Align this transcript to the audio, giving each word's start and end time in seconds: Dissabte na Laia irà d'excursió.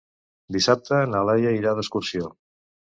Dissabte 0.55 1.03
na 1.13 1.23
Laia 1.29 1.55
irà 1.61 1.77
d'excursió. 1.81 2.37